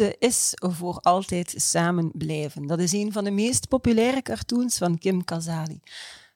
[0.00, 2.66] Is voor altijd samen blijven.
[2.66, 5.80] Dat is een van de meest populaire cartoons van Kim Kazali.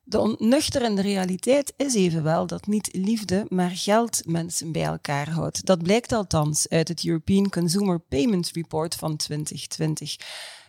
[0.07, 5.67] De onnuchterende realiteit is evenwel dat niet liefde, maar geld mensen bij elkaar houdt.
[5.67, 10.17] Dat blijkt althans uit het European Consumer Payment Report van 2020.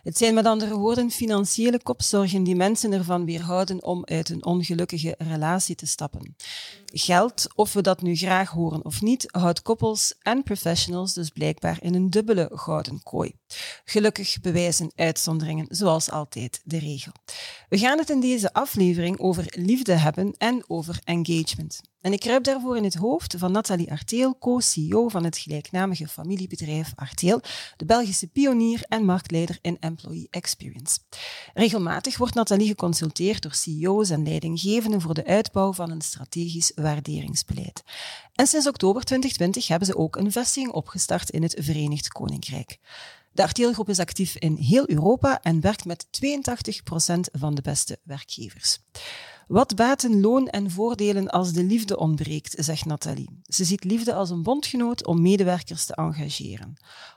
[0.06, 5.14] Het zijn met andere woorden financiële kopzorgen die mensen ervan weerhouden om uit een ongelukkige
[5.18, 6.36] relatie te stappen.
[6.84, 11.76] Geld, of we dat nu graag horen of niet, houdt koppels en professionals dus blijkbaar
[11.80, 13.32] in een dubbele gouden kooi.
[13.84, 17.12] Gelukkig bewijzen uitzonderingen zoals altijd de regel.
[17.68, 21.80] We gaan het in deze aflevering over liefde hebben en over engagement.
[22.00, 26.92] En ik kruip daarvoor in het hoofd van Nathalie Arteel, co-CEO van het gelijknamige familiebedrijf
[26.94, 27.40] Arteel,
[27.76, 30.98] de Belgische pionier en marktleider in employee experience.
[31.54, 37.82] Regelmatig wordt Nathalie geconsulteerd door CEO's en leidinggevenden voor de uitbouw van een strategisch waarderingsbeleid.
[38.34, 42.78] En sinds oktober 2020 hebben ze ook een vestiging opgestart in het Verenigd Koninkrijk.
[43.36, 46.10] De Arteelgroep is actief in heel Europa en werkt met 82%
[47.32, 48.78] van de beste werkgevers.
[49.46, 53.40] Wat baten loon en voordelen als de liefde ontbreekt, zegt Nathalie.
[53.42, 56.76] Ze ziet liefde als een bondgenoot om medewerkers te engageren.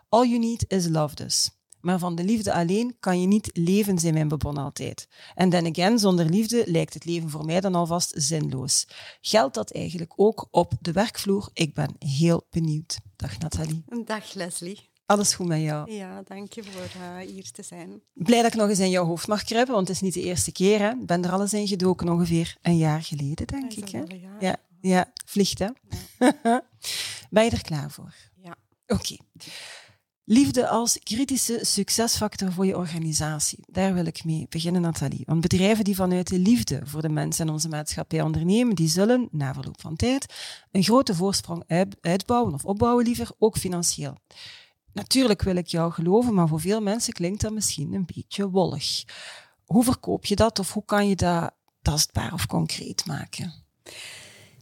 [0.09, 1.49] All you need is love dus.
[1.81, 5.07] Maar van de liefde alleen kan je niet leven, zei mijn bebon altijd.
[5.35, 8.87] En then again, zonder liefde lijkt het leven voor mij dan alvast zinloos.
[9.21, 11.49] Geldt dat eigenlijk ook op de werkvloer?
[11.53, 12.97] Ik ben heel benieuwd.
[13.15, 13.83] Dag Nathalie.
[14.05, 14.88] Dag Leslie.
[15.09, 15.91] Alles goed met jou?
[15.91, 18.01] Ja, dank je voor uh, hier te zijn.
[18.13, 20.21] Blij dat ik nog eens in jouw hoofd mag kruipen, want het is niet de
[20.21, 20.79] eerste keer.
[20.79, 20.89] Hè?
[20.89, 23.89] Ik ben er alles in gedoken ongeveer een jaar geleden, denk ik.
[23.89, 24.03] Hè?
[24.39, 25.67] Ja, ja, vliegt hè?
[26.43, 26.63] Ja.
[27.29, 28.13] ben je er klaar voor?
[28.43, 28.55] Ja.
[28.87, 29.17] Oké.
[30.23, 33.59] Liefde als kritische succesfactor voor je organisatie.
[33.67, 35.23] Daar wil ik mee beginnen, Nathalie.
[35.25, 39.27] Want bedrijven die vanuit de liefde voor de mensen en onze maatschappij ondernemen, die zullen,
[39.31, 40.33] na verloop van tijd,
[40.71, 41.63] een grote voorsprong
[42.01, 44.17] uitbouwen of opbouwen liever, ook financieel.
[44.99, 49.03] Natuurlijk wil ik jou geloven, maar voor veel mensen klinkt dat misschien een beetje wollig.
[49.65, 51.51] Hoe verkoop je dat of hoe kan je dat
[51.81, 53.53] tastbaar of concreet maken?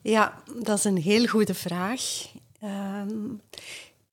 [0.01, 2.01] Ja, dat is een heel goede vraag.
[2.63, 3.41] Um,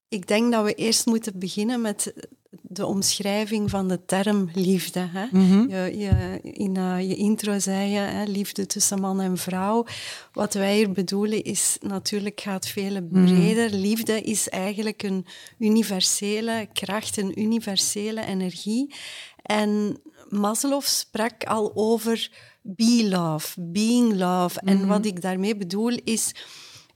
[0.08, 2.14] ik denk dat we eerst moeten beginnen met
[2.62, 5.08] de omschrijving van de term liefde.
[5.12, 5.26] Hè?
[5.30, 5.68] Mhm.
[5.68, 9.86] je, je, in uh, je intro zei je hè, liefde tussen man en vrouw.
[10.32, 13.24] Wat wij hier bedoelen is natuurlijk gaat veel mhm.
[13.24, 13.70] breder.
[13.70, 15.26] Liefde is eigenlijk een
[15.58, 18.94] universele kracht, een universele energie.
[19.42, 22.30] En Maslow sprak al over
[22.62, 24.60] be love, being love.
[24.60, 24.86] En mhm.
[24.86, 26.34] wat ik daarmee bedoel is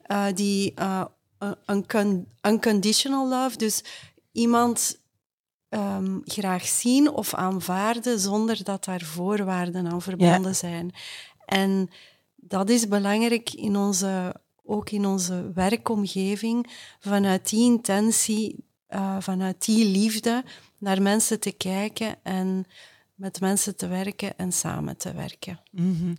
[0.07, 1.05] uh, die uh,
[2.43, 3.57] unconditional love.
[3.57, 3.85] Dus
[4.33, 4.99] iemand
[5.71, 10.93] um, graag zien of aanvaarden zonder dat daar voorwaarden aan verbonden zijn.
[11.45, 11.91] En
[12.37, 14.35] dat is belangrijk in onze,
[14.65, 16.67] ook in onze werkomgeving,
[17.01, 20.45] vanuit die intentie, uh, vanuit die liefde
[20.79, 22.67] naar mensen te kijken en
[23.19, 25.61] met mensen te werken en samen te werken.
[25.71, 26.15] Mhm.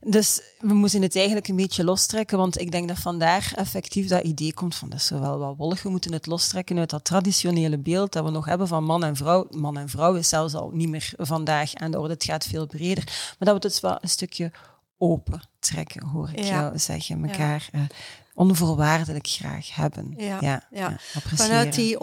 [0.00, 4.22] Dus we moeten het eigenlijk een beetje lostrekken, want ik denk dat vandaar effectief dat
[4.22, 5.82] idee komt van dat is wel wat wollig.
[5.82, 9.16] We moeten het lostrekken uit dat traditionele beeld dat we nog hebben van man en
[9.16, 9.46] vrouw.
[9.50, 12.66] Man en vrouw is zelfs al niet meer vandaag aan de orde, het gaat veel
[12.66, 13.04] breder.
[13.04, 14.52] Maar dat we het dus wel een stukje
[14.98, 17.28] open trekken, hoor ik jou zeggen.
[17.28, 17.86] Elkaar ja.
[18.34, 20.14] Onvoorwaardelijk graag hebben.
[20.16, 20.96] Ja, ja, ja.
[21.34, 21.98] vanuit die...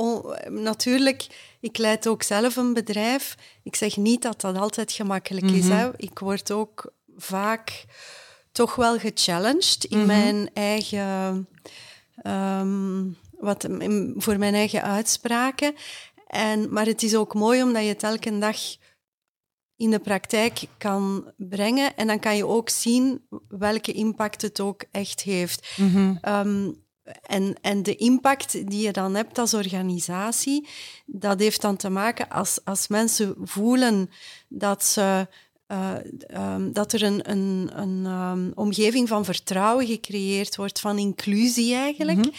[0.50, 1.28] natuurlijk,
[1.60, 3.36] ik leid ook zelf een bedrijf.
[3.64, 5.66] Ik zeg niet dat dat altijd gemakkelijk is.
[5.66, 5.78] Mhm.
[5.78, 5.90] Hè.
[5.96, 7.86] Ik word ook vaak
[8.52, 10.08] toch wel gechallenged in mhm.
[10.08, 11.48] mijn eigen...
[12.24, 13.68] Um, wat,
[14.16, 15.76] voor mijn eigen uitspraken.
[16.28, 18.58] En, maar het is ook mooi omdat je het elke dag
[19.82, 21.96] in de praktijk kan brengen.
[21.96, 25.74] En dan kan je ook zien welke impact het ook echt heeft.
[25.78, 26.16] Mhm.
[26.22, 26.72] Ehm,
[27.22, 30.68] en, en de impact die je dan hebt als organisatie,
[31.06, 34.10] dat heeft dan te maken als, als mensen voelen
[34.48, 35.28] dat ze.
[35.68, 35.96] Uh,
[36.56, 42.18] um, dat er een, een, een um, omgeving van vertrouwen gecreëerd wordt, van inclusie eigenlijk,
[42.18, 42.32] mm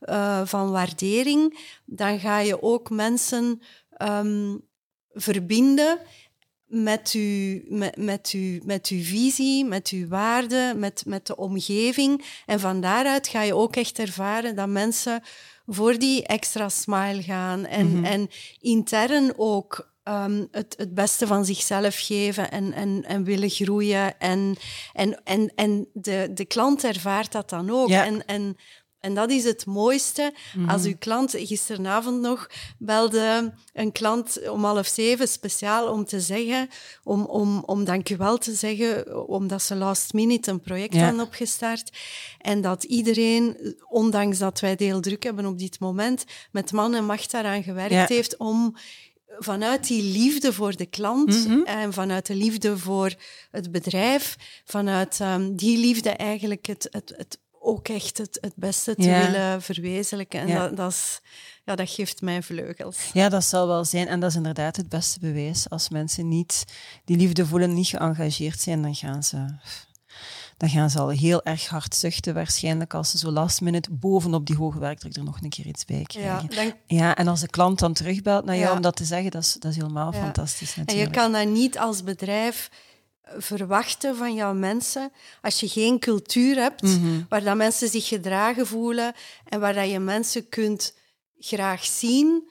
[0.00, 3.62] uh, van waardering, dan ga je ook mensen
[5.12, 5.98] verbinden
[6.66, 12.24] met uw, met, met, uw, met uw visie, met uw waarden, met, met de omgeving.
[12.46, 15.22] En van daaruit ga je ook echt ervaren dat mensen
[15.66, 18.04] voor die extra smile gaan en, mhm.
[18.04, 18.28] en
[18.60, 24.18] intern ook ehm, het, het beste van zichzelf geven en, en, en willen groeien.
[24.18, 24.56] En,
[24.92, 27.90] en, en, en de, de klant ervaart dat dan ook.
[27.90, 28.56] En, en
[29.06, 30.32] en dat is het mooiste.
[30.68, 30.90] Als mhm.
[30.90, 36.68] uw klant, gisteravond nog, belde een klant om half zeven speciaal om te zeggen,
[37.04, 41.04] om, om, om dankjewel te zeggen, omdat ze last minute een project ja.
[41.04, 41.90] hadden opgestart.
[42.40, 47.04] En dat iedereen, ondanks dat wij deel druk hebben op dit moment, met man en
[47.04, 48.76] macht daaraan gewerkt heeft om
[49.38, 51.62] vanuit die liefde voor de klant mhm.
[51.62, 53.14] en vanuit de liefde voor
[53.50, 58.94] het bedrijf, vanuit um, die liefde eigenlijk het, het, het ook echt het, het beste
[58.94, 60.40] te willen verwezenlijken.
[60.40, 61.20] En dat, dat, is,
[61.64, 63.10] ja, dat geeft mij vleugels.
[63.12, 64.08] Ja, dat zal wel zijn.
[64.08, 65.70] En dat is inderdaad het beste bewijs.
[65.70, 66.64] Als mensen niet
[67.04, 69.46] die liefde voelen, niet geëngageerd zijn, dan gaan ze,
[70.56, 74.46] dan gaan ze al heel erg hard zuchten waarschijnlijk als ze zo last minute bovenop
[74.46, 76.48] die hoge werkdruk er nog een keer iets bij krijgen.
[76.50, 79.42] Ja, ja en als de klant dan terugbelt naar jou om dat te zeggen, dat
[79.42, 81.06] is, dat is helemaal fantastisch natuurlijk.
[81.06, 82.70] En je kan dat niet als bedrijf
[83.36, 85.12] verwachten van jouw mensen
[85.42, 87.22] als je geen cultuur hebt mhm.
[87.28, 89.14] waar dat mensen zich gedragen voelen
[89.44, 90.94] en waar dat je mensen kunt
[91.38, 92.48] graag zien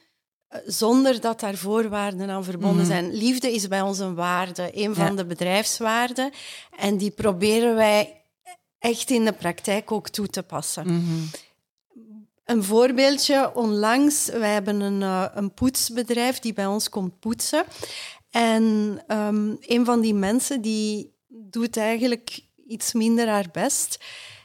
[0.47, 2.91] eh, zonder dat daar voorwaarden aan verbonden mhm.
[2.91, 3.13] zijn.
[3.13, 6.31] Liefde is bij ons een waarde, een van de bedrijfswaarden
[6.77, 8.21] en die proberen wij
[8.79, 10.87] echt in de praktijk ook toe te passen.
[10.87, 11.23] Mhm.
[12.45, 17.63] Een voorbeeldje, onlangs, wij hebben een, uh, een poetsbedrijf die bij ons komt poetsen.
[18.35, 23.97] En um, een van die mensen die doet eigenlijk iets minder haar best.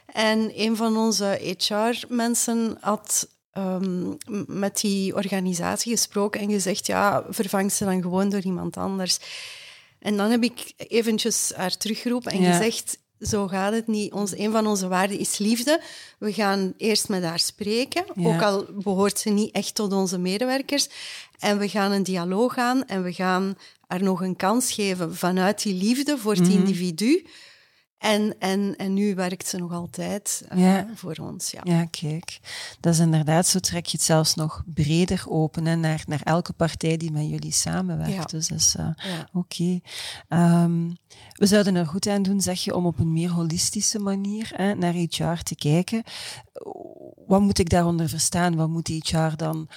[0.05, 4.17] En een van onze HR-mensen had um,
[4.47, 9.19] met die organisatie gesproken en gezegd, ja, vervang ze dan gewoon door iemand anders.
[9.99, 14.13] En dan heb ik eventjes haar teruggeroepen en gezegd, zo gaat het niet.
[14.13, 15.81] Ons, een van onze waarden is liefde.
[16.19, 20.89] We gaan eerst met haar spreken, ook al behoort ze niet echt tot onze medewerkers.
[21.39, 23.57] En we gaan een dialoog aan en we gaan
[23.91, 26.51] haar nog een kans geven vanuit die liefde voor het mhm.
[26.51, 27.25] individu.
[27.97, 31.51] En, en, en nu werkt ze nog altijd uh, voor ons.
[31.51, 31.61] Ja.
[31.63, 32.39] ja, kijk.
[32.79, 36.53] Dat is inderdaad, zo trek je het zelfs nog breder open hè, naar, naar elke
[36.53, 38.13] partij die met jullie samenwerkt.
[38.13, 38.23] Ja.
[38.23, 38.89] Dus dat is uh,
[39.33, 39.79] oké.
[40.27, 40.89] Ehm,
[41.33, 44.75] we zouden er goed aan doen, zeg je, om op een meer holistische manier hè,
[44.75, 46.03] naar HR te kijken.
[47.27, 48.55] Wat moet ik daaronder verstaan?
[48.55, 49.69] Wat moet HR dan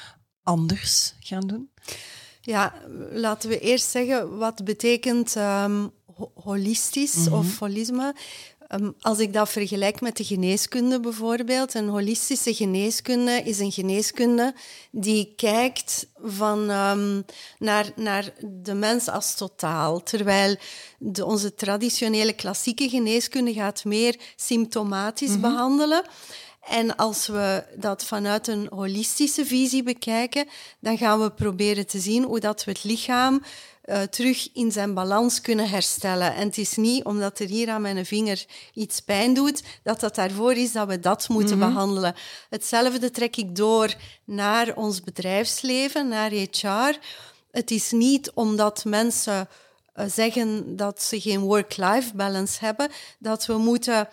[0.42, 1.70] anders gaan doen?
[2.46, 2.72] Ja,
[3.10, 5.90] laten we eerst zeggen wat betekent um,
[6.34, 7.34] holistisch mhm.
[7.34, 8.14] of holisme.
[8.68, 14.54] Ehm, als ik dat vergelijk met de geneeskunde bijvoorbeeld, een holistische geneeskunde is een geneeskunde
[14.90, 17.24] die kijkt van, um,
[17.58, 20.02] naar, naar de mens als totaal.
[20.02, 20.56] Terwijl
[20.98, 25.40] de, onze traditionele klassieke geneeskunde gaat meer symptomatisch mhm.
[25.40, 26.04] behandelen.
[26.68, 30.48] En als we dat vanuit een holistische visie bekijken,
[30.80, 33.42] dan gaan we proberen te zien hoe dat we het lichaam
[33.84, 36.34] uh, terug in zijn balans kunnen herstellen.
[36.34, 38.44] En het is niet omdat er hier aan mijn vinger
[38.74, 41.68] iets pijn doet, dat dat daarvoor is dat we dat moeten mhm.
[41.68, 42.14] behandelen.
[42.50, 43.94] Hetzelfde trek ik door
[44.24, 46.98] naar ons bedrijfsleven, naar HR.
[47.50, 49.48] Het is niet omdat mensen
[49.96, 54.08] uh, zeggen dat ze geen work-life balance hebben, dat we moeten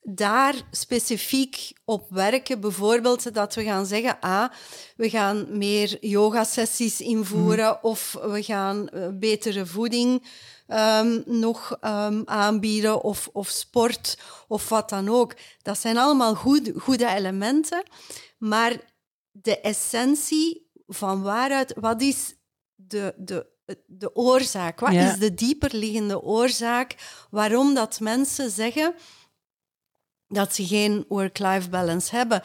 [0.00, 2.60] daar specifiek op werken.
[2.60, 4.50] Bijvoorbeeld dat we gaan zeggen, ah,
[4.96, 7.86] we gaan meer yoga-sessies invoeren mhm.
[7.86, 10.22] of we gaan uh, betere voeding
[10.68, 15.34] um, nog um, aanbieden of, of sport of wat dan ook.
[15.62, 17.82] Dat zijn allemaal goed, goede elementen,
[18.38, 18.80] maar
[19.30, 22.34] de essentie van waaruit, wat is
[22.74, 23.46] de, de,
[23.86, 24.80] de oorzaak?
[24.80, 26.94] Wat is de dieperliggende oorzaak
[27.30, 28.94] waarom dat mensen zeggen
[30.28, 32.42] dat ze geen work-life balance hebben.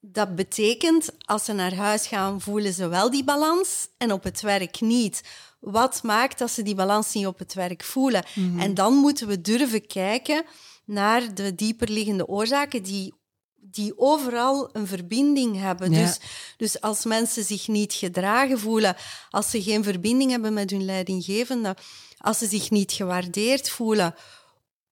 [0.00, 4.40] Dat betekent, als ze naar huis gaan, voelen ze wel die balans en op het
[4.40, 5.22] werk niet.
[5.60, 8.24] Wat maakt dat ze die balans niet op het werk voelen?
[8.34, 8.60] Mhm.
[8.60, 10.44] En dan moeten we durven kijken
[10.84, 13.14] naar de dieperliggende oorzaken die,
[13.54, 15.92] die overal een verbinding hebben.
[15.92, 16.20] Dus,
[16.56, 18.96] dus als mensen zich niet gedragen voelen,
[19.30, 21.76] als ze geen verbinding hebben met hun leidinggevende,
[22.18, 24.14] als ze zich niet gewaardeerd voelen,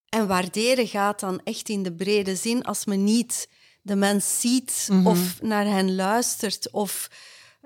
[0.08, 3.48] en waarderen gaat dan echt in de brede zin als men niet
[3.82, 5.06] de mens ziet mhm.
[5.06, 7.08] of naar hen luistert of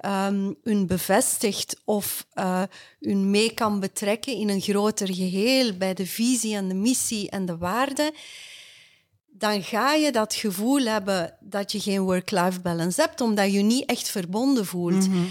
[0.04, 2.62] um, hun bevestigt of uh,
[3.00, 7.46] hun mee kan betrekken in een groter geheel bij de visie en de missie en
[7.46, 8.12] de waarden,
[9.26, 13.88] dan ga je dat gevoel hebben dat je geen work-life balance hebt, omdat je niet
[13.88, 15.08] echt verbonden voelt.
[15.08, 15.24] Mhm.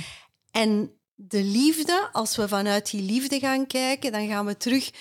[0.52, 4.92] En de liefde, als we vanuit die liefde gaan kijken, dan gaan we terug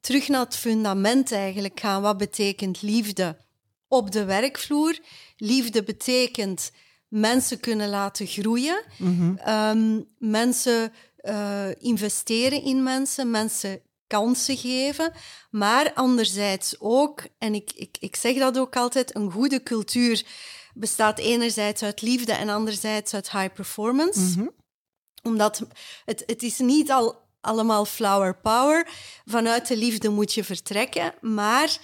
[0.00, 2.02] terug naar het fundament eigenlijk gaan.
[2.02, 3.36] Wat betekent liefde
[3.88, 4.98] op de werkvloer?
[5.36, 6.70] Liefde betekent
[7.08, 9.36] mensen kunnen laten groeien, mhm.
[9.36, 10.92] ehm, mensen
[11.22, 15.12] uh, investeren in mensen, mensen kansen geven,
[15.50, 20.24] maar anderzijds ook, en ik, ik, ik zeg dat ook altijd, een goede cultuur
[20.74, 24.38] bestaat enerzijds uit liefde en anderzijds uit high performance.
[24.38, 24.50] Mm
[25.22, 25.66] Omdat
[26.04, 28.88] het, het is niet al allemaal flower power.
[29.24, 31.78] Vanuit de liefde moet je vertrekken, maar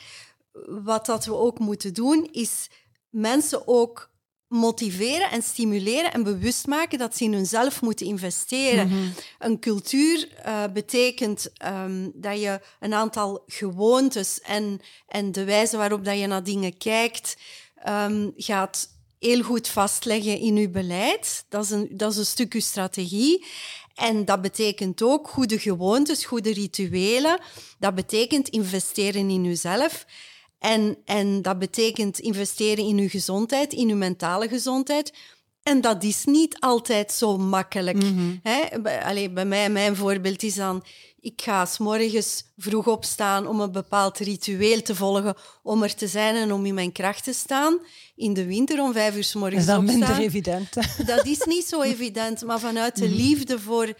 [0.66, 2.70] wat dat we ook moeten doen, is
[3.10, 4.12] mensen ook
[4.48, 8.88] motiveren en stimuleren en bewust maken dat ze in hunzelf moeten investeren.
[8.88, 9.08] Mhm.
[9.38, 16.04] Een cultuur uh, betekent um, dat je een aantal gewoontes en, en de wijze waarop
[16.04, 17.36] dat je naar dingen kijkt,
[17.88, 21.44] um, gaat heel goed vastleggen in je beleid.
[21.48, 23.44] Dat is een, dat is een stuk je strategie.
[23.94, 27.40] En dat betekent ook goede gewoontes, goede rituelen.
[27.78, 30.06] Dat betekent investeren in jezelf.
[30.58, 35.12] En, en dat betekent investeren in je gezondheid, in je mentale gezondheid.
[35.62, 38.02] En dat is niet altijd zo makkelijk.
[38.02, 38.40] Mm
[39.02, 40.84] Allee, bij mij, mijn voorbeeld is dan...
[41.24, 46.06] Ik ga s morgens vroeg opstaan om een bepaald ritueel te volgen, om er te
[46.06, 47.78] zijn en om in mijn kracht te staan.
[48.16, 49.98] In de winter om vijf uur s morgens Is dat opstaan.
[49.98, 50.74] minder evident?
[51.06, 53.16] Dat is niet zo evident, maar vanuit de mhm.
[53.16, 53.94] liefde voor,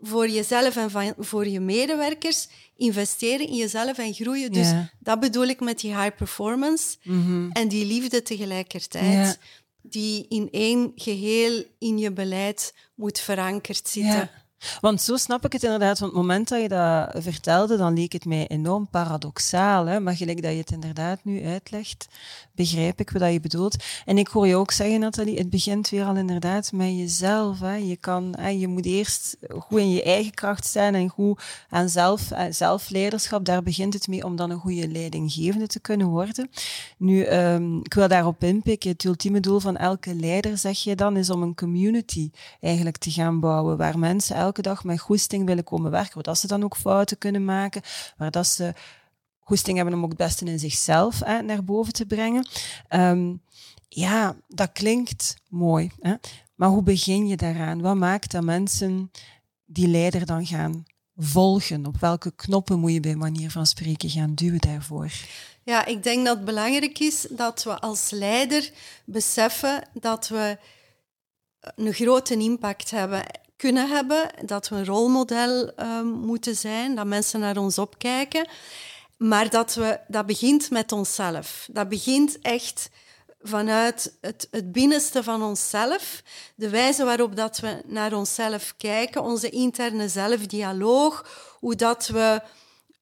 [0.00, 4.52] voor jezelf en van, voor je medewerkers investeren in jezelf en groeien.
[4.52, 7.50] Dus dat bedoel ik met die high performance mhm.
[7.50, 9.38] en die liefde tegelijkertijd.
[9.82, 14.30] Die in één geheel in je beleid moet verankerd zitten.
[14.80, 15.98] Want zo snap ik het inderdaad.
[15.98, 19.86] Van het moment dat je dat vertelde, dan leek het mij enorm paradoxaal.
[19.86, 20.00] Hè?
[20.00, 22.06] Maar gelijk dat je het inderdaad nu uitlegt,
[22.54, 23.84] begrijp ik wat je bedoelt.
[24.04, 27.60] En ik hoor je ook zeggen, Nathalie, het begint weer al inderdaad met jezelf.
[27.60, 27.74] Hè?
[27.74, 32.30] Je, kan, je moet eerst goed in je eigen kracht zijn en goed aan zelf,
[32.50, 33.44] zelfleiderschap.
[33.44, 36.50] Daar begint het mee om dan een goede leidinggevende te kunnen worden.
[36.98, 38.90] Nu, um, ik wil daarop inpikken.
[38.90, 42.30] Het ultieme doel van elke leider, zeg je dan, is om een community
[42.60, 46.38] eigenlijk te gaan bouwen, waar mensen elke dag met goesting willen komen werken, waar dat
[46.38, 47.82] ze dan ook fouten kunnen maken,
[48.16, 48.74] waar dat ze
[49.44, 52.48] goesting hebben om ook het beste in zichzelf hè, naar boven te brengen.
[52.90, 53.42] Um,
[53.88, 55.90] ja, dat klinkt mooi.
[56.00, 56.14] Hè?
[56.54, 57.80] Maar hoe begin je daaraan?
[57.80, 59.10] Wat maakt dat mensen
[59.64, 60.84] die leider dan gaan
[61.16, 61.86] volgen?
[61.86, 65.10] Op welke knoppen moet je bij manier van spreken gaan duwen daarvoor?
[65.62, 68.70] Ja, ik denk dat het belangrijk is dat we als leider
[69.04, 70.58] beseffen dat we
[71.60, 73.24] een grote impact hebben
[73.56, 78.48] kunnen hebben, dat we een rolmodel um, moeten zijn, dat mensen naar ons opkijken.
[79.16, 81.68] Maar dat, we, dat begint met onszelf.
[81.72, 82.90] Dat begint echt
[83.40, 86.22] vanuit het, het binnenste van onszelf.
[86.54, 91.26] De wijze waarop dat we naar onszelf kijken, onze interne zelfdialoog,
[91.58, 92.42] hoe dat we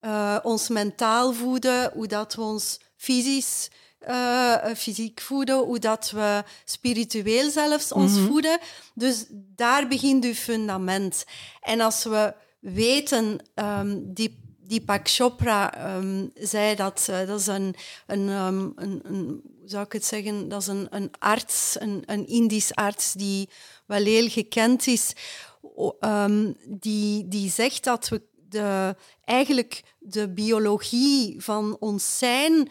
[0.01, 3.69] uh, ons mentaal voeden, hoe dat we ons fysisch
[4.07, 8.27] uh, fysiek voeden, hoe dat we spiritueel zelfs ons mhm.
[8.27, 8.59] voeden.
[8.93, 11.25] Dus daar begint uw fundament.
[11.61, 14.42] En als we weten, um, die
[14.73, 17.75] Deepak Chopra um, zei dat, uh, dat is een,
[18.07, 22.75] een, um, een, zou ik het zeggen, dat is een, een arts, een, een Indisch
[22.75, 23.49] arts die
[23.85, 25.13] wel heel gekend is,
[25.99, 32.69] um, die, die zegt dat we de, eigenlijk de biologie van ons zijn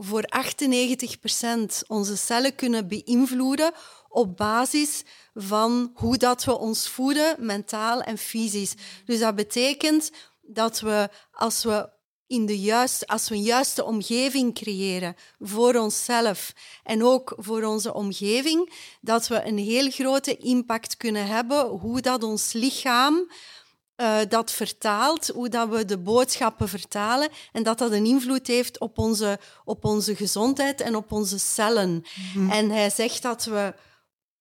[0.00, 3.72] voor 98% onze cellen kunnen beïnvloeden
[4.08, 5.02] op basis
[5.34, 8.74] van hoe dat we ons voeden, mentaal en fysisch.
[9.04, 14.54] Dus dat betekent dat we, als we in de juiste, als we een juiste omgeving
[14.54, 16.52] creëren voor onszelf
[16.82, 22.22] en ook voor onze omgeving, dat we een heel grote impact kunnen hebben hoe dat
[22.22, 23.30] ons lichaam
[24.00, 28.80] uh, dat vertaalt, hoe dat we de boodschappen vertalen en dat dat een invloed heeft
[28.80, 32.04] op onze, op onze gezondheid en op onze cellen.
[32.34, 32.50] Mhm.
[32.50, 33.74] En hij zegt dat we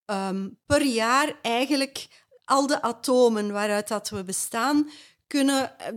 [0.05, 2.07] um, per jaar eigenlijk
[2.45, 4.89] al de atomen waaruit dat we bestaan,
[5.27, 5.87] kunnen, eh,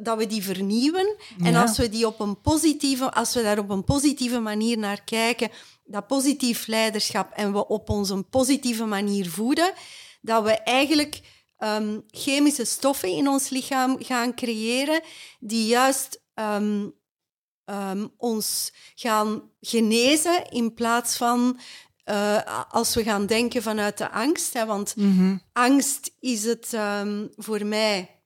[0.00, 1.16] dat we die vernieuwen.
[1.42, 5.04] En als we, die op een positieve, als we daar op een positieve manier naar
[5.04, 5.50] kijken,
[5.84, 9.72] dat positief leiderschap en we op onze positieve manier voeden,
[10.20, 11.20] dat we eigenlijk
[11.60, 15.02] um, chemische stoffen in ons lichaam gaan creëren
[15.40, 16.94] die juist um,
[17.64, 21.58] um, ons gaan genezen in plaats van
[22.04, 24.52] uh, als we gaan denken vanuit de angst.
[24.52, 25.42] Hè, want mm -hmm.
[25.52, 26.76] angst is het
[27.36, 28.20] voor mij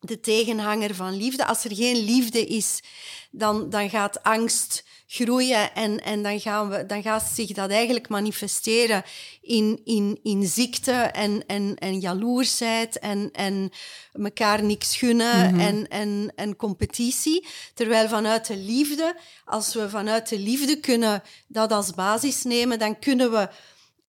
[0.00, 1.46] de tegenhanger van liefde.
[1.46, 2.82] Als er geen liefde is,
[3.30, 4.84] dan, dan gaat angst
[5.14, 9.02] groeien en, en dan, gaan we, dan gaat zich dat eigenlijk manifesteren
[9.40, 13.70] in, in, in ziekte en, en, en jaloersheid en, en
[14.12, 15.60] elkaar niks gunnen mhm.
[15.60, 17.46] en, en, en competitie.
[17.74, 22.98] Terwijl vanuit de liefde, als we vanuit de liefde kunnen dat als basis nemen, dan
[22.98, 23.48] kunnen we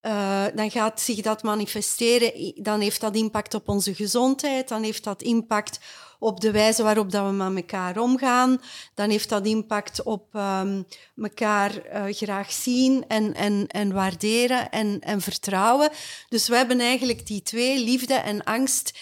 [0.06, 2.54] uh, dan gaat zich dat manifesteren.
[2.56, 4.68] Dan heeft dat impact op onze gezondheid.
[4.68, 5.80] Dan heeft dat impact
[6.24, 8.62] op de wijze waarop dat we met elkaar omgaan.
[8.94, 15.00] Dan heeft dat impact op um, elkaar uh, graag zien en, en, en waarderen en,
[15.00, 15.90] en vertrouwen.
[16.30, 19.00] Dus we hebben eigenlijk die twee, liefde en angst,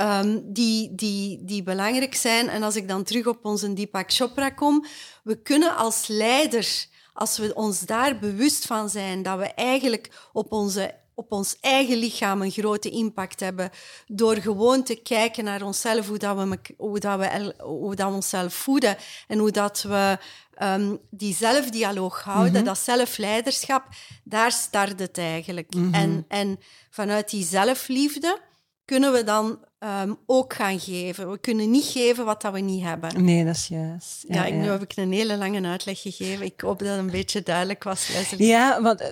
[0.00, 2.48] um, die, die, die belangrijk zijn.
[2.48, 4.84] En als ik dan terug op onze Deepak Chopra kom,
[5.22, 6.86] we kunnen als leider
[7.18, 11.96] als we ons daar bewust van zijn dat we eigenlijk op, onze, op ons eigen
[11.96, 13.70] lichaam een grote impact hebben,
[14.06, 18.14] door gewoon te kijken naar onszelf, hoe, dat we, hoe, dat we, hoe dat we
[18.14, 18.96] onszelf voeden
[19.26, 20.18] en hoe dat we
[20.62, 22.64] um, die zelfdialoog houden, mhm.
[22.64, 23.84] dat zelfleiderschap,
[24.24, 25.74] daar start het eigenlijk.
[25.74, 25.94] Mhm.
[25.94, 26.58] en, en
[26.90, 28.40] vanuit die zelfliefde
[28.88, 29.58] kunnen we dan
[30.02, 31.30] um, ook gaan geven.
[31.30, 33.24] We kunnen niet geven wat dat we niet hebben.
[33.24, 34.24] Nee, dat is juist.
[34.28, 36.44] Ja, ja, nu heb ik een hele lange uitleg gegeven.
[36.44, 38.46] Ik hoop dat het een beetje duidelijk was, Leslie.
[38.46, 39.02] Ja, want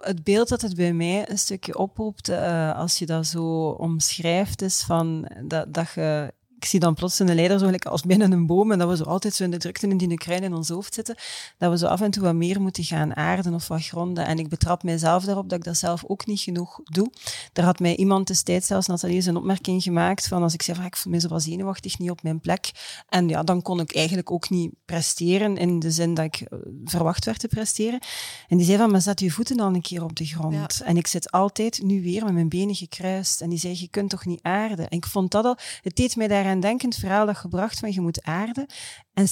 [0.00, 4.62] het beeld dat het bij mij een stukje oproept, uh, als je dat zo omschrijft,
[4.62, 6.32] is van dat, dat je
[6.64, 8.96] ik zie dan plots een leider zo gelijk als binnen een boom en dat we
[8.96, 11.16] zo altijd zo in de drukte in die Oekraïne in ons hoofd zitten,
[11.58, 14.26] dat we zo af en toe wat meer moeten gaan aarden of wat gronden.
[14.26, 17.10] En ik betrap mijzelf daarop dat ik dat zelf ook niet genoeg doe.
[17.52, 20.86] Er had mij iemand destijds zelfs, Nathalie, een opmerking gemaakt van als ik zei, van,
[20.86, 22.70] ik voel me zo wat zenuwachtig niet op mijn plek.
[23.08, 26.58] En ja, dan kon ik eigenlijk ook niet presteren in de zin dat ik eh,
[26.84, 28.00] verwacht werd te presteren.
[28.48, 30.80] En die zei van, maar zet je voeten dan een keer op de grond.
[30.80, 33.40] En ik zit altijd nu weer met mijn benen gekruist.
[33.40, 34.88] En die zei, je kunt toch niet aarden?
[34.88, 38.00] En ik vond dat al, het deed mij daar denkend verhaal dat gebracht van je
[38.00, 38.66] moet aarden.
[39.14, 39.26] En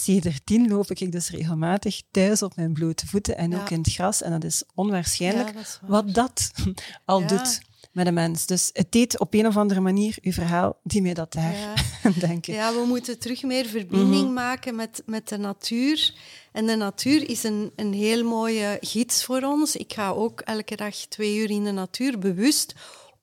[0.44, 4.22] tien loop ik dus regelmatig thuis op mijn blote voeten en ook in het gras.
[4.22, 6.50] En dat is onwaarschijnlijk wat dat
[7.04, 7.60] al doet
[7.92, 8.46] met een mens.
[8.46, 12.10] Dus het deed op een of andere manier uw verhaal die mij dat daar ja.
[12.26, 12.54] denken.
[12.54, 14.32] Ja, we moeten terug meer verbinding mhm.
[14.32, 16.14] maken met, met de natuur.
[16.52, 19.76] En de natuur is een, een heel mooie gids voor ons.
[19.76, 22.74] Ik ga ook elke dag twee uur in de natuur bewust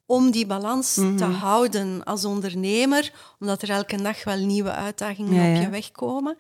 [0.10, 1.32] om die balans te mhm.
[1.32, 6.36] houden als ondernemer, omdat er elke dag wel nieuwe uitdagingen op je weg komen.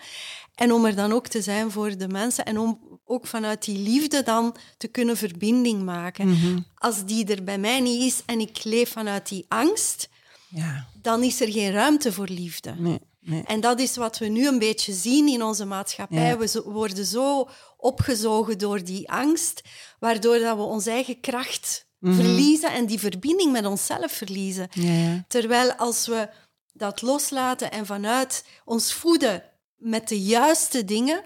[0.55, 3.77] En om er dan ook te zijn voor de mensen en om ook vanuit die
[3.77, 6.27] liefde dan te kunnen verbinding maken.
[6.27, 6.59] Mhm.
[6.75, 10.09] Als die er bij mij niet is en ik leef vanuit die angst,
[10.47, 10.87] ja.
[11.01, 12.75] dan is er geen ruimte voor liefde.
[12.77, 13.43] Nee, nee.
[13.43, 16.37] En dat is wat we nu een beetje zien in onze maatschappij.
[16.37, 19.61] We worden zo opgezogen door die angst,
[19.99, 22.15] waardoor dat we onze eigen kracht Mhm.
[22.15, 24.67] verliezen en die verbinding met onszelf verliezen.
[24.71, 26.29] Ja, Terwijl als we
[26.73, 29.43] dat loslaten en vanuit ons voeden
[29.75, 31.23] met de juiste dingen,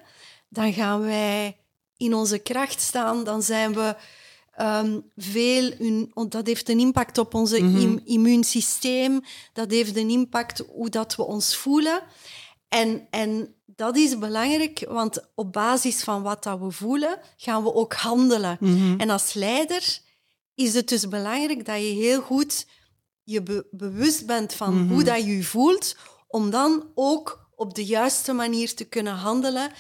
[0.50, 1.58] dan gaan wij
[1.98, 3.96] in onze kracht staan, dan zijn we
[4.62, 5.72] um, veel,
[6.30, 9.22] dat heeft een impact op ons mm immuunsysteem,
[9.54, 12.02] dat heeft een impact hoe dat we ons voelen.
[12.68, 17.74] En, en dat is belangrijk, want op basis van wat dat we voelen, gaan we
[17.74, 18.58] ook handelen.
[18.60, 19.00] Mhm.
[19.00, 20.00] En als leider
[20.56, 22.66] is het dus belangrijk dat je heel goed
[23.24, 25.06] je bewust bent van hoe mhm.
[25.06, 25.96] dat je je voelt,
[26.28, 29.72] om dan ook op de juiste manier te kunnen handelen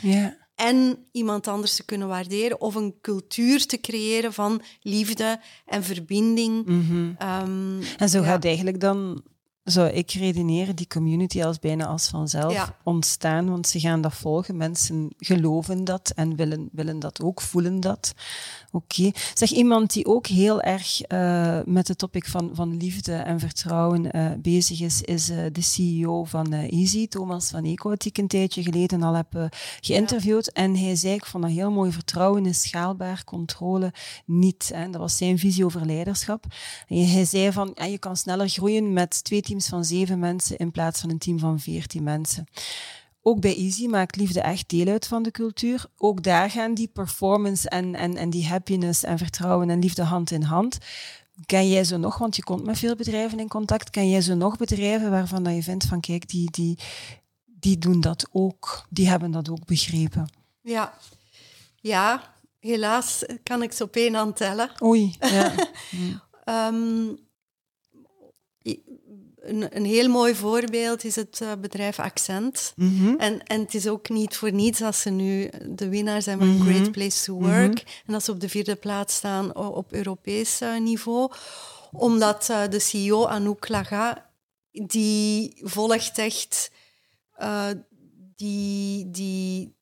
[0.55, 6.65] en iemand anders te kunnen waarderen of een cultuur te creëren van liefde en verbinding.
[6.65, 7.11] Mhm.
[7.17, 9.23] Ehm, en zo gaat eigenlijk dan
[9.63, 14.57] zou ik redeneren, die community als bijna als vanzelf ontstaan, want ze gaan dat volgen.
[14.57, 18.13] Mensen geloven dat en willen, willen dat ook, voelen dat.
[18.71, 19.11] Oké.
[19.33, 24.17] Zeg, iemand die ook heel erg uh, met het topic van, van liefde en vertrouwen
[24.17, 28.27] uh, bezig is, is uh, de CEO van Easy, Thomas van Eco, die ik een
[28.27, 29.49] tijdje geleden al heb
[29.81, 30.51] geïnterviewd.
[30.51, 33.93] En hij zei, ik vond dat heel mooi, vertrouwen is schaalbaar, controle
[34.25, 34.71] niet.
[34.73, 34.89] Hè.
[34.89, 36.45] Dat was zijn visie over leiderschap.
[36.87, 40.57] En hij zei van, ja, je kan sneller groeien met twee teams van zeven mensen
[40.57, 42.47] in plaats van een team van veertien mensen.
[43.21, 45.85] Ook bij Easy maakt liefde echt deel uit van de cultuur.
[45.97, 50.31] Ook daar gaan die performance en, en, en die happiness en vertrouwen en liefde hand
[50.31, 50.77] in hand.
[51.45, 54.35] Ken jij zo nog, want je komt met veel bedrijven in contact, ken jij zo
[54.35, 56.79] nog bedrijven waarvan dat je vindt van kijk, die, die,
[57.45, 60.33] die doen dat ook, die hebben dat ook begrepen?
[60.61, 60.93] Ja,
[61.75, 64.69] ja helaas kan ik ze op één hand tellen.
[64.83, 65.53] Oei, ja.
[66.69, 67.17] um,
[69.43, 72.73] een, een heel mooi voorbeeld is het uh, bedrijf Accent.
[72.75, 73.15] Mhm.
[73.17, 76.47] en, en het is ook niet voor niets dat ze nu de winnaar zijn van
[76.47, 77.73] mm Great Place to Work.
[77.73, 77.87] Mhm.
[78.05, 81.31] En dat ze op de vierde plaats staan op Europees uh, niveau.
[81.91, 84.29] Omdat uh, de CEO Anouk Laga,
[84.71, 86.71] die volgt echt
[88.35, 89.75] die, die,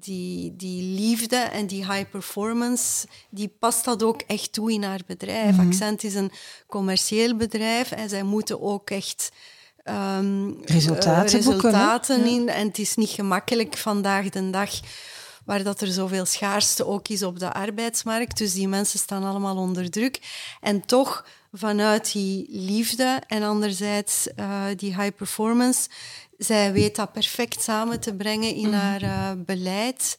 [0.00, 5.00] die, die liefde en die high performance, die past dat ook echt toe in haar
[5.06, 5.56] bedrijf.
[5.56, 5.66] Mhm.
[5.66, 6.32] Accent is een
[6.66, 9.30] commercieel bedrijf en zij moeten ook echt
[9.84, 12.48] um, resultaten, resultaten in.
[12.48, 14.70] En het is niet gemakkelijk vandaag de dag
[15.44, 18.38] waar dat er zoveel schaarste ook is op de arbeidsmarkt.
[18.38, 20.18] Dus die mensen staan allemaal onder druk.
[20.60, 25.88] En toch vanuit die liefde en anderzijds uh, die high performance,
[26.42, 28.78] zij weet dat perfect samen te brengen in mhm.
[28.78, 30.18] haar uh, beleid.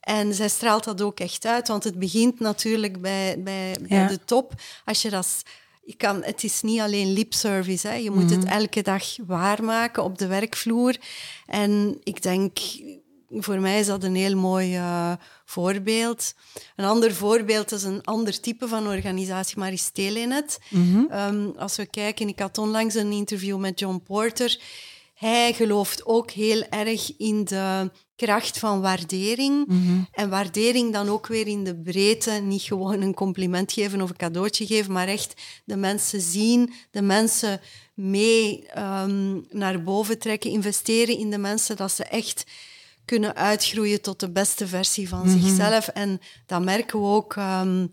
[0.00, 4.24] En zij straalt dat ook echt uit, want het begint natuurlijk bij, bij, bij de
[4.24, 4.52] top.
[4.84, 5.42] Als je dat
[5.84, 7.88] je kan, het is niet alleen lip service.
[7.88, 7.94] Hè.
[7.94, 8.52] Je moet het mhm.
[8.52, 10.96] elke dag waarmaken op de werkvloer.
[11.46, 12.58] En ik denk,
[13.30, 15.12] voor mij is dat een heel mooi uh,
[15.44, 16.34] voorbeeld.
[16.76, 20.58] Een ander voorbeeld is een ander type van organisatie, maar is Telenet.
[20.68, 24.58] Mm als we kijken, ik had onlangs een interview met John Porter.
[25.16, 29.66] Hij gelooft ook heel erg in de kracht van waardering.
[29.66, 30.00] Mhm.
[30.12, 32.30] En waardering dan ook weer in de breedte.
[32.30, 37.02] Niet gewoon een compliment geven of een cadeautje geven, maar echt de mensen zien, de
[37.02, 37.60] mensen
[37.94, 42.44] mee um, naar boven trekken, investeren in de mensen, dat ze echt
[43.04, 45.40] kunnen uitgroeien tot de beste versie van mhm.
[45.40, 45.88] zichzelf.
[45.88, 47.36] En dat merken we ook.
[47.36, 47.90] Um,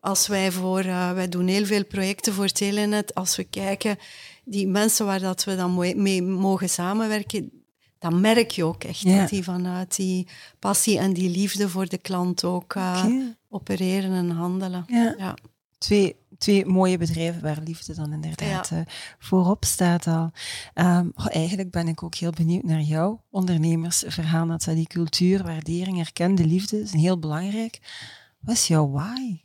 [0.00, 3.98] als wij voor, uh, wij doen heel veel projecten voor Telenet, als we kijken,
[4.44, 7.50] die mensen waar dat we dan mee mogen samenwerken,
[7.98, 10.28] dan merk je ook echt dat die vanuit die
[10.58, 13.04] passie en die liefde voor de klant ook uh,
[13.48, 14.84] opereren en handelen.
[14.86, 15.36] Ja.
[15.78, 18.80] Twee, twee mooie bedrijven waar liefde dan inderdaad uh,
[19.18, 20.30] voorop staat al.
[20.74, 24.46] Um, eigenlijk ben ik ook heel benieuwd naar jou, ondernemersverhaal.
[24.46, 27.78] Dat die cultuur, waardering, erkende liefde is heel belangrijk.
[28.40, 29.40] Wat is jouw why?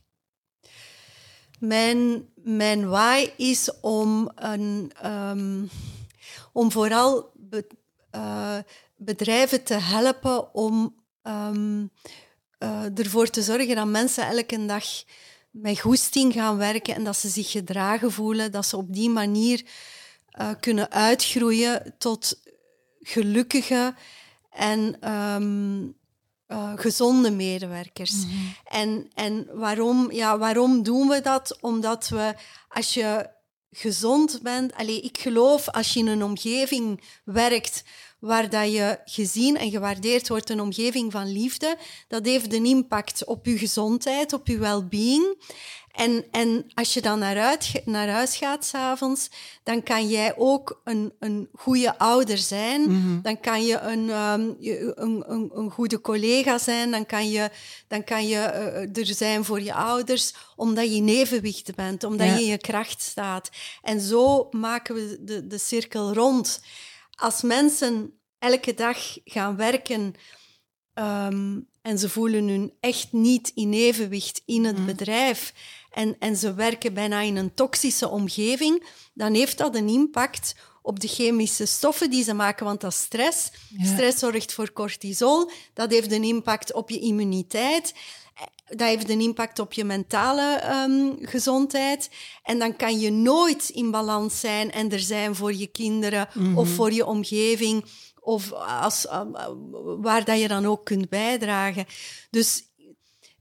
[1.58, 5.70] Mijn, mijn why is om, een, um,
[6.54, 7.32] om vooral
[8.16, 8.58] uh,
[8.96, 11.92] bedrijven te helpen om um,
[12.60, 14.86] uh, ervoor te zorgen dat mensen elke dag
[15.52, 19.66] met goesting gaan werken en dat ze zich gedragen voelen, dat ze op die manier
[20.42, 22.42] uh, kunnen uitgroeien tot
[23.02, 23.94] gelukkige
[24.50, 25.97] en um,
[26.48, 28.14] uh, gezonde medewerkers.
[28.14, 28.56] Mm -hmm.
[28.64, 31.58] En, en waarom, ja, waarom doen we dat?
[31.62, 32.34] Omdat we,
[32.70, 33.30] als je
[33.72, 37.84] gezond bent, allez, ik geloof als je in een omgeving werkt
[38.20, 43.26] waar dat je gezien en gewaardeerd wordt, een omgeving van liefde, dat heeft een impact
[43.26, 45.46] op je gezondheid, op je well-being.
[45.98, 49.30] En, en als je dan naar, uit, naar huis gaat s'avonds,
[49.64, 52.82] dan kan jij ook een, een goede ouder zijn.
[52.82, 53.22] Mhm.
[53.22, 56.92] Dan kan je een, um, een, een, een, goede collega zijn.
[56.92, 57.50] Dan kan je,
[57.88, 58.36] dan kan je
[58.96, 62.58] uh, er zijn voor je ouders, omdat je in evenwicht bent, omdat je in je
[62.58, 63.50] kracht staat.
[63.82, 66.62] En zo maken we de, de cirkel rond
[67.16, 70.14] als mensen elke dag gaan werken
[70.94, 74.86] um, en ze voelen hun echt niet in evenwicht in het mhm.
[74.86, 75.54] bedrijf
[75.98, 81.00] en, en ze werken bijna in een toxische omgeving, dan heeft dat een impact op
[81.00, 83.52] de chemische stoffen die ze maken, want dat is stress.
[83.82, 87.94] Stress zorgt voor cortisol, dat heeft een impact op je immuniteit
[88.68, 92.10] dat heeft een impact op je mentale um, gezondheid.
[92.44, 96.68] En dan kan je nooit in balans zijn en er zijn voor je kinderen of
[96.68, 96.76] mhm.
[96.76, 97.86] voor je omgeving.
[98.20, 99.22] Of als, uh,
[100.00, 101.86] waar dat je dan ook kunt bijdragen.
[102.30, 102.64] Dus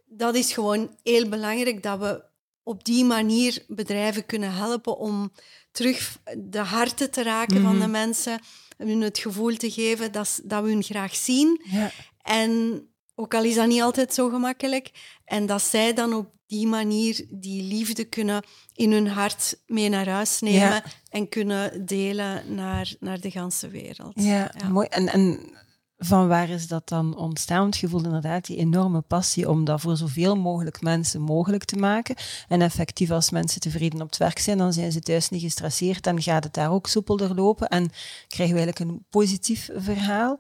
[0.04, 2.24] dat is gewoon heel belangrijk dat we
[2.66, 5.32] op die manier bedrijven kunnen helpen om
[5.72, 7.90] terug de harten te raken van de mhm.
[7.90, 8.40] mensen.
[8.76, 11.60] Hun het gevoel te geven dat, dat we hun graag zien.
[11.64, 11.90] Ja.
[12.22, 12.82] En
[13.14, 14.90] ook al is dat niet altijd zo gemakkelijk.
[15.24, 18.42] En dat zij dan op die manier die liefde kunnen
[18.74, 24.12] in hun hart mee naar huis nemen en kunnen delen naar, naar de ganse wereld.
[24.14, 24.86] Ja, mooi.
[24.90, 25.56] En, en
[25.98, 27.66] van waar is dat dan ontstaan?
[27.66, 32.14] Het gevoel inderdaad die enorme passie om dat voor zoveel mogelijk mensen mogelijk te maken.
[32.48, 36.06] En effectief als mensen tevreden op het werk zijn, dan zijn ze thuis niet gestresseerd
[36.06, 37.90] en gaat het daar ook soepelder lopen en
[38.28, 40.38] krijgen we eigenlijk een positief verhaal.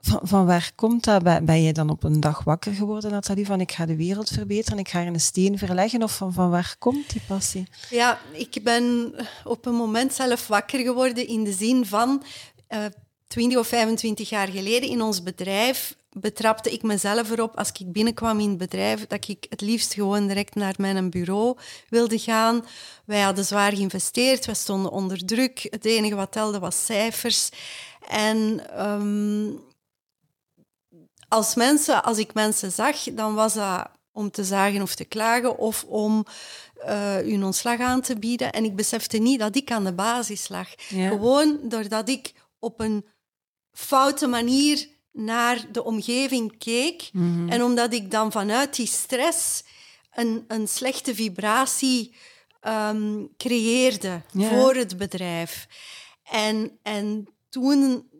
[0.00, 1.44] Van, van, waar komt dat?
[1.44, 4.78] Ben je dan op een dag wakker geworden, Nathalie, van ik ga de wereld verbeteren,
[4.78, 6.02] ik ga er een steen verleggen?
[6.02, 7.68] Of van, van waar komt die passie?
[7.90, 12.22] Ja, ik ben op een moment zelf wakker geworden in de zin van
[12.66, 12.84] eh,
[13.26, 18.40] 20 of 25 jaar geleden in ons bedrijf betrapte ik mezelf erop als ik binnenkwam
[18.40, 21.56] in het bedrijf dat ik het liefst gewoon direct naar mijn bureau
[21.88, 22.64] wilde gaan.
[23.04, 25.66] Wij hadden zwaar geïnvesteerd, wij stonden onder druk.
[25.70, 27.48] Het enige wat telde was cijfers.
[28.08, 29.60] En um,
[31.28, 35.58] als, mensen, als ik mensen zag, dan was dat om te zagen of te klagen
[35.58, 36.24] of om
[36.78, 38.52] uh, hun ontslag aan te bieden.
[38.52, 40.68] En ik besefte niet dat ik aan de basis lag.
[40.88, 43.04] Gewoon doordat ik op een
[43.76, 47.10] foute manier naar de omgeving keek.
[47.12, 47.48] Mhm.
[47.48, 49.64] En omdat ik dan vanuit die stress
[50.14, 52.14] een, een slechte vibratie
[52.62, 55.66] um, creëerde voor het bedrijf.
[56.22, 58.10] En, en toen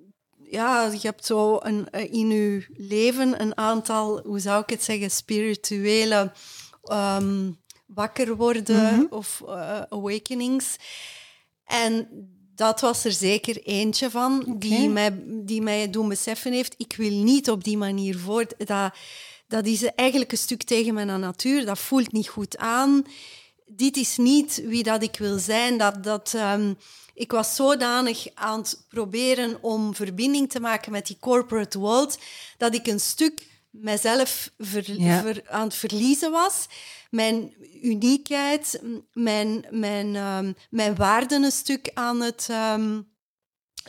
[0.50, 5.10] ja, je hebt zo een, in je leven een aantal, hoe zou ik het zeggen,
[5.10, 6.32] spirituele
[6.82, 7.50] ehm,
[7.86, 9.04] wakker worden mhm.
[9.10, 10.76] of uh, awakenings.
[11.64, 12.08] En
[12.56, 17.10] dat was er zeker eentje van, die, mij, die mij doen beseffen heeft, ik wil
[17.10, 18.54] niet op die manier voort.
[18.58, 18.94] Dat,
[19.48, 23.04] dat is eigenlijk een stuk tegen mijn natuur, dat voelt niet goed aan.
[23.66, 25.78] Dit is niet wie dat ik wil zijn.
[25.78, 26.76] Dat, dat, um,
[27.14, 32.18] ik was zodanig aan het proberen om verbinding te maken met die corporate world,
[32.58, 33.46] dat ik een stuk
[33.80, 34.50] mezelf
[35.48, 36.66] aan het verliezen was.
[37.10, 42.48] Mijn uniekheid, mijn, mijn, um, mijn waarden een stuk aan het...
[42.50, 43.14] Um,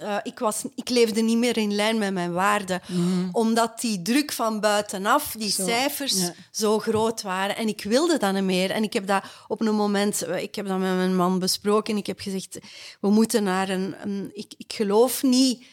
[0.01, 3.29] uh, ik, was, ik leefde niet meer in lijn met mijn waarden, mhm.
[3.31, 7.55] omdat die druk van buitenaf, die cijfers, zo groot waren.
[7.55, 8.71] En ik wilde dat niet meer.
[8.71, 11.97] En ik heb dat op een moment, eh, ik heb dat met mijn man besproken.
[11.97, 12.59] Ik heb gezegd,
[12.99, 13.95] we moeten naar een...
[14.01, 15.65] een ik, ik geloof niet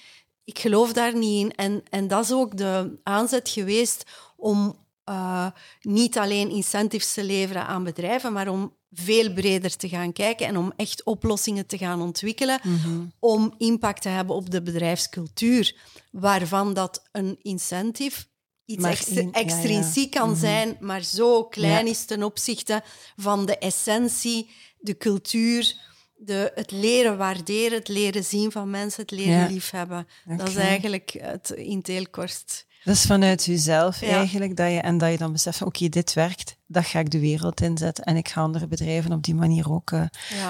[0.45, 1.55] ik geloof daar niet in.
[1.55, 4.05] En, en dat is ook de aanzet geweest
[4.37, 5.47] om uh,
[5.81, 10.57] niet alleen incentives te leveren aan bedrijven, maar om veel breder te gaan kijken en
[10.57, 15.77] om echt oplossingen te gaan ontwikkelen mm om impact te hebben op de bedrijfscultuur,
[16.11, 18.25] waarvan dat een incentive
[18.65, 18.85] iets
[19.33, 20.39] extrinsiek kan mhm.
[20.39, 22.83] zijn, maar zo klein is ten opzichte
[23.17, 25.77] van de essentie, de cultuur,
[26.17, 30.07] de, het leren waarderen, het leren zien van mensen, het leren liefhebben.
[30.37, 32.67] Dat is eigenlijk het in het kort.
[32.85, 36.57] Dat is vanuit jezelf eigenlijk, dat je, en dat je dan beseft, oké, dit werkt,
[36.67, 38.05] dat ga ik de wereld inzetten.
[38.05, 40.07] En ik ga andere bedrijven op die manier ook uh,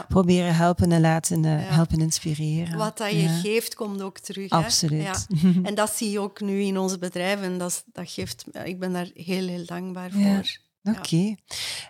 [0.08, 2.78] proberen helpen en laten uh, helpen inspireren.
[2.78, 4.50] Wat dat je geeft, komt ook terug.
[4.50, 5.26] Absoluut.
[5.62, 7.58] En dat zie je ook nu in onze bedrijven.
[7.58, 10.62] Dat, dat geeft, ik ben daar heel, heel dankbaar voor.
[10.84, 11.34] Oké.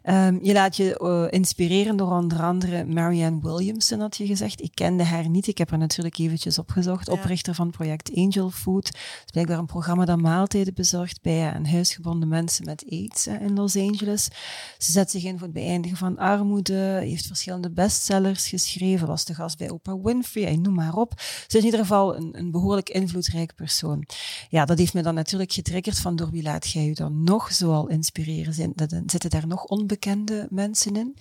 [0.02, 4.62] Ehm, je laat je uh, inspireren door onder andere Marianne Williamson, had je gezegd.
[4.62, 5.46] Ik kende haar niet.
[5.46, 7.08] Ik heb haar natuurlijk eventjes opgezocht.
[7.08, 8.86] Oprichter van project Angel Food.
[8.86, 13.54] Het is blijkbaar een programma dat maaltijden bezorgt bij een huisgebonden mensen met AIDS in
[13.54, 14.28] Los Angeles.
[14.78, 16.98] Ze zet zich in voor het beëindigen van armoede.
[17.00, 19.06] Heeft verschillende bestsellers geschreven.
[19.06, 20.56] Was de gast bij Oprah Winfrey.
[20.56, 21.12] noem maar op.
[21.20, 24.06] Ze is in ieder geval een, een behoorlijk invloedrijk persoon.
[24.48, 27.52] Ja, dat heeft me dan natuurlijk getriggerd van door wie laat jij je dan nog
[27.52, 28.54] zoal inspireren?
[28.54, 28.72] Zijn
[29.06, 31.16] zitten daar nog onbekende mensen in?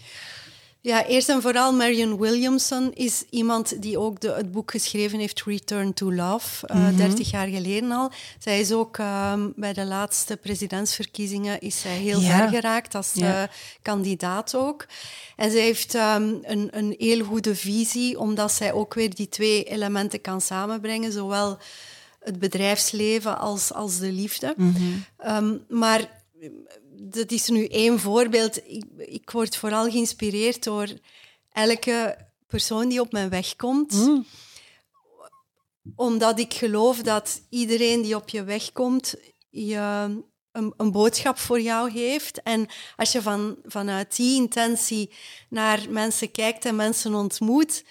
[0.83, 5.43] Ja, eerst en vooral Marion Williamson is iemand die ook de, het boek geschreven heeft
[5.43, 7.35] Return to Love, uh, eh, 30 mhm.
[7.35, 8.11] jaar geleden al.
[8.39, 13.43] Zij is ook ehm, bij de laatste presidentsverkiezingen is zij heel ver geraakt als eh,
[13.81, 14.85] kandidaat ook.
[15.35, 19.63] En zij heeft um, een, een heel goede visie, omdat zij ook weer die twee
[19.63, 21.57] elementen kan samenbrengen, zowel
[22.19, 24.53] het bedrijfsleven als, als de liefde.
[24.57, 24.73] Mhm.
[25.17, 26.21] Ehm, maar
[27.09, 28.57] dat is nu één voorbeeld.
[28.57, 30.87] Ik, ik, word vooral geïnspireerd door
[31.51, 33.91] elke persoon die op mijn weg komt.
[33.91, 34.25] Mm.
[35.95, 39.15] Omdat ik geloof dat iedereen die op je weg komt,
[39.49, 39.77] je
[40.51, 42.41] een, een, boodschap voor jou heeft.
[42.41, 45.13] En als je van, vanuit die intentie
[45.49, 47.83] naar mensen kijkt en mensen ontmoet,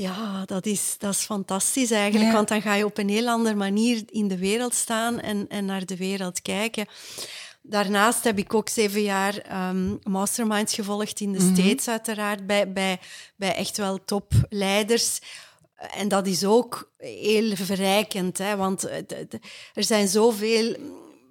[0.00, 3.54] ja, dat is, dat is fantastisch eigenlijk, want dan ga je op een heel andere
[3.54, 6.86] manier in de wereld staan en, en naar de wereld kijken.
[7.62, 12.72] Daarnaast heb ik ook zeven jaar um, masterminds gevolgd in de mm States, uiteraard, bij,
[12.72, 12.98] bij,
[13.36, 15.20] bij echt wel topleiders.
[15.94, 18.90] En dat is ook heel verrijkend, hè, want
[19.74, 20.76] er zijn zoveel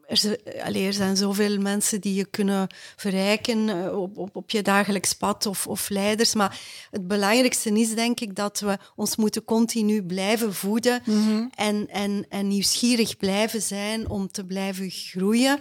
[0.08, 5.14] er, er, zijn zoveel mensen die je kunnen verrijken eh, op, op, op je dagelijks
[5.14, 6.34] pad of, of leiders.
[6.34, 6.60] Maar
[6.92, 11.46] het belangrijkste is denk ik dat we ons moeten continu blijven voeden mhm.
[11.56, 15.60] en, en, en nieuwsgierig blijven zijn om te blijven groeien.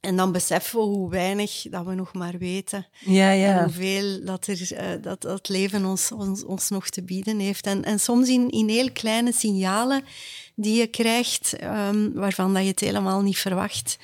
[0.00, 2.86] En dan beseffen we hoe weinig dat we nog maar weten.
[2.98, 3.58] Ja, ja.
[3.58, 7.66] En hoeveel dat, er, uh, dat, dat leven ons, ons, ons nog te bieden heeft.
[7.66, 10.04] En, en soms in, in heel kleine signalen
[10.54, 13.98] die je krijgt, um, waarvan dat je het helemaal niet verwacht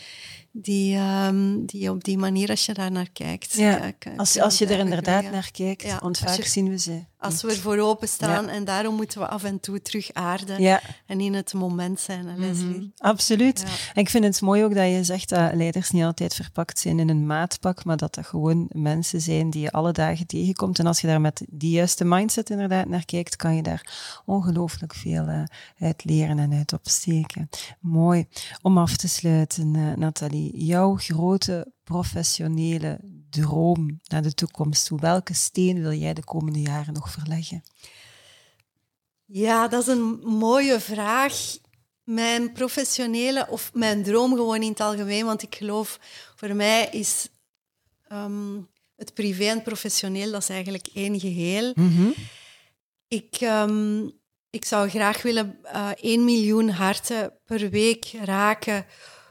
[0.63, 3.53] die, um, die op die manier, als je daar naar kijkt.
[3.53, 7.05] Ja, als, als je er inderdaad naar kijkt, want vaak zien we ze.
[7.19, 8.51] Als we ervoor openstaan ja.
[8.51, 10.81] en daarom moeten we af en toe terug aarden ja.
[11.07, 12.67] en in het moment zijn, Leslie.
[12.67, 12.93] Mm -hmm.
[12.97, 13.65] Absoluut.
[13.95, 16.99] En ik vind het mooi ook dat je zegt dat leiders niet altijd verpakt zijn
[16.99, 20.79] in een maatpak, maar dat dat gewoon mensen zijn die je alle dagen tegenkomt.
[20.79, 24.95] En als je daar met die juiste mindset inderdaad naar kijkt, kan je daar ongelooflijk
[24.95, 25.43] veel uh,
[25.79, 27.49] uit leren en uit opsteken.
[27.81, 28.27] Mooi.
[28.63, 35.01] Om af te sluiten, uh, Nathalie jouw grote professionele droom naar de toekomst toe?
[35.01, 37.63] Welke steen wil jij de komende jaren nog verleggen?
[39.25, 41.57] Ja, dat is een mooie vraag.
[42.05, 45.99] Mijn professionele, of mijn droom gewoon in het algemeen, want ik geloof,
[46.37, 47.29] voor mij is
[48.09, 48.61] ehm,
[48.97, 51.73] het privé en professioneel, dat is eigenlijk één geheel.
[51.75, 52.11] Mhm.
[53.09, 54.09] Ik, ehm,
[54.51, 58.87] ik zou graag willen uh, 1 miljoen harten per week raken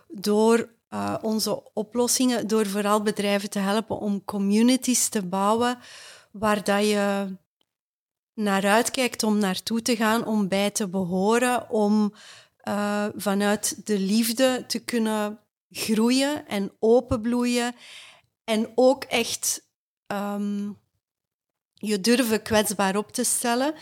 [0.08, 5.78] door uh, onze oplossingen, door vooral bedrijven te helpen om communities te bouwen
[6.32, 7.36] waar dat je
[8.34, 12.14] naar uitkijkt om naartoe te gaan, om bij te behoren, om
[12.68, 17.76] uh, vanuit de liefde te kunnen groeien en openbloeien
[18.44, 19.70] en ook echt
[20.08, 20.78] um,
[21.74, 23.74] je durven kwetsbaar op te stellen.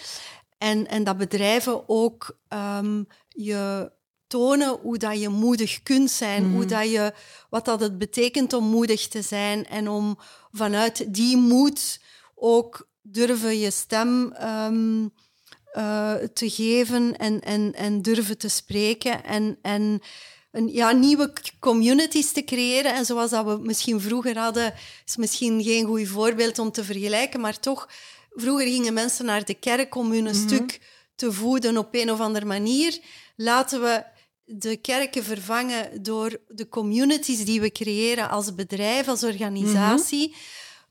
[0.58, 3.92] En, en dat bedrijven ook um, je
[4.36, 6.68] tonen hoe dat je moedig kunt zijn, hoe mhm.
[6.68, 7.14] dat je,
[7.50, 10.18] wat dat het betekent om moedig te zijn en om
[10.52, 12.00] vanuit die moed
[12.36, 15.14] ook durven je stem um,
[15.74, 20.02] uh, te geven en, en, en durven te spreken en, en
[20.52, 22.96] een, ja, nieuwe communities te creëren.
[22.96, 24.74] En zoals dat we misschien vroeger hadden,
[25.06, 27.90] is misschien geen goed voorbeeld om te vergelijken, maar toch,
[28.30, 30.48] vroeger gingen mensen naar de kerk om hun een mhm.
[30.48, 30.80] stuk
[31.16, 33.00] te voeden op een of andere manier.
[33.36, 34.14] Laten we
[34.46, 40.38] de kerken vervangen door de communities die we creëren als bedrijf, als organisatie, mhm.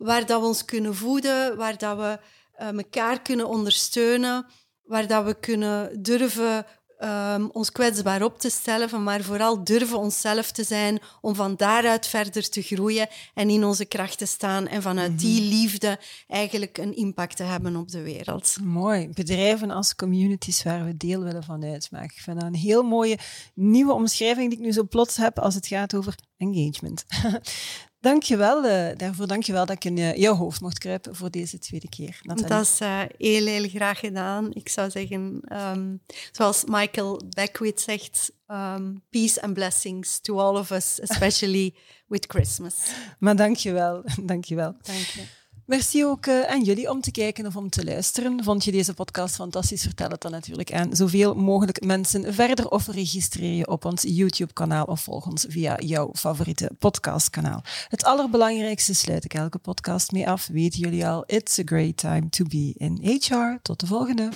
[0.08, 2.18] waar dat we ons kunnen voeden, waar dat we
[2.60, 4.46] uh, elkaar kunnen ondersteunen,
[4.82, 6.66] waar dat we kunnen durven
[6.98, 12.06] um, ons kwetsbaar op te stellen, maar vooral durven onszelf te zijn om van daaruit
[12.06, 15.20] verder te groeien en in onze kracht te staan en vanuit mhm.
[15.20, 18.56] die liefde eigenlijk een impact te hebben op de wereld.
[18.62, 19.08] Mooi.
[19.08, 22.16] Bedrijven als communities waar we deel willen van uitmaken.
[22.16, 23.18] Ik vind dat een heel mooie
[23.54, 27.04] nieuwe omschrijving die ik nu zo plots heb als het gaat over engagement.
[28.04, 29.26] Dankjewel uh, daarvoor.
[29.26, 32.20] Dankjewel dat ik in uh, jouw hoofd mocht kruipen voor deze tweede keer.
[32.22, 32.48] Nathalie.
[32.48, 34.52] Dat is uh, heel, heel graag gedaan.
[34.52, 40.70] Ik zou zeggen, um, zoals Michael Beckwith zegt, um, peace and blessings to all of
[40.70, 41.74] us, especially
[42.06, 42.74] with Christmas.
[43.18, 44.02] Maar dankjewel.
[44.22, 44.76] Dankjewel.
[44.82, 45.22] Dank je.
[45.66, 48.44] Merci ook uh, aan jullie om te kijken of om te luisteren.
[48.44, 49.82] Vond je deze podcast fantastisch?
[49.82, 54.84] Vertel het dan natuurlijk aan zoveel mogelijk mensen verder of registreer je op ons YouTube-kanaal
[54.84, 57.62] of volg ons via jouw favoriete podcastkanaal.
[57.88, 60.46] Het allerbelangrijkste sluit ik elke podcast mee af.
[60.46, 61.24] Weten jullie al?
[61.26, 63.58] It's a great time to be in HR.
[63.62, 64.28] Tot de volgende.